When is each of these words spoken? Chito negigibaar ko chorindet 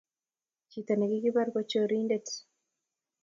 Chito 0.69 0.93
negigibaar 0.95 1.47
ko 1.53 1.59
chorindet 1.69 2.27